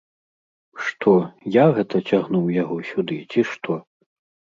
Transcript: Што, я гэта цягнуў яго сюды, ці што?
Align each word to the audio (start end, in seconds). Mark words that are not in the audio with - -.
Што, 0.85 1.11
я 1.55 1.65
гэта 1.79 2.01
цягнуў 2.13 2.47
яго 2.55 2.79
сюды, 2.89 3.19
ці 3.35 3.45
што? 3.51 3.77